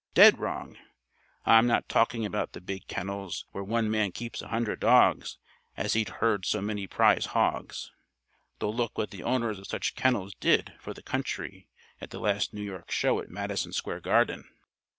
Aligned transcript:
Dead 0.15 0.39
wrong. 0.39 0.79
I'm 1.45 1.67
not 1.67 1.87
talking 1.87 2.25
about 2.25 2.53
the 2.53 2.59
big 2.59 2.87
kennels 2.87 3.45
where 3.51 3.63
one 3.63 3.87
man 3.91 4.11
keeps 4.11 4.41
a 4.41 4.47
hundred 4.47 4.79
dogs 4.79 5.37
as 5.77 5.93
he'd 5.93 6.09
herd 6.17 6.43
so 6.43 6.59
many 6.59 6.87
prize 6.87 7.27
hogs. 7.37 7.91
Though 8.57 8.71
look 8.71 8.97
what 8.97 9.11
the 9.11 9.21
owners 9.21 9.59
of 9.59 9.67
such 9.67 9.93
kennels 9.93 10.33
did 10.39 10.73
for 10.79 10.95
the 10.95 11.03
country 11.03 11.67
at 12.01 12.09
the 12.09 12.19
last 12.19 12.51
New 12.51 12.63
York 12.63 12.89
show 12.89 13.19
at 13.19 13.29
Madison 13.29 13.73
Square 13.73 13.99
Garden! 13.99 14.49